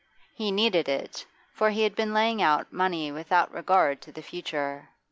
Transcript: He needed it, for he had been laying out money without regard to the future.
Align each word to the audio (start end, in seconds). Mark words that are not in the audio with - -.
He 0.33 0.51
needed 0.51 0.89
it, 0.89 1.27
for 1.53 1.69
he 1.69 1.83
had 1.83 1.93
been 1.95 2.11
laying 2.11 2.41
out 2.41 2.73
money 2.73 3.11
without 3.11 3.53
regard 3.53 4.01
to 4.01 4.11
the 4.11 4.23
future. 4.23 4.89